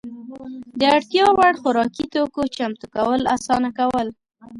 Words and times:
د 0.79 0.81
اړتیا 0.95 1.25
وړ 1.37 1.53
خوراکي 1.61 2.05
توکو 2.13 2.41
چمتو 2.55 2.85
کول 2.95 3.21
اسانه 3.35 3.69
کول. 3.79 4.07